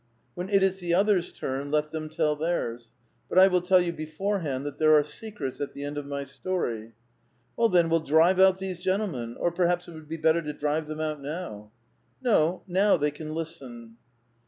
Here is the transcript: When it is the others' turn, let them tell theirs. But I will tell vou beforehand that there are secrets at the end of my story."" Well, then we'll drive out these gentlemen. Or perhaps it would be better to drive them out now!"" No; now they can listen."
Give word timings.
When 0.33 0.49
it 0.49 0.63
is 0.63 0.79
the 0.79 0.95
others' 0.95 1.31
turn, 1.31 1.69
let 1.69 1.91
them 1.91 2.09
tell 2.09 2.35
theirs. 2.35 2.89
But 3.29 3.37
I 3.37 3.47
will 3.47 3.61
tell 3.61 3.77
vou 3.79 3.91
beforehand 3.91 4.65
that 4.65 4.79
there 4.79 4.95
are 4.95 5.03
secrets 5.03 5.61
at 5.61 5.73
the 5.73 5.83
end 5.83 5.95
of 5.95 6.07
my 6.07 6.23
story."" 6.23 6.93
Well, 7.55 7.69
then 7.69 7.87
we'll 7.87 7.99
drive 7.99 8.39
out 8.39 8.57
these 8.57 8.79
gentlemen. 8.79 9.35
Or 9.39 9.51
perhaps 9.51 9.87
it 9.87 9.91
would 9.91 10.09
be 10.09 10.17
better 10.17 10.41
to 10.41 10.53
drive 10.53 10.87
them 10.87 11.01
out 11.01 11.21
now!"" 11.21 11.71
No; 12.29 12.63
now 12.65 12.97
they 12.97 13.11
can 13.11 13.35
listen." 13.35 13.97